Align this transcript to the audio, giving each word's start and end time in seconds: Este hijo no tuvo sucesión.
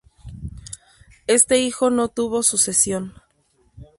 Este 1.27 1.61
hijo 1.61 1.91
no 1.91 2.07
tuvo 2.07 2.41
sucesión. 2.41 3.13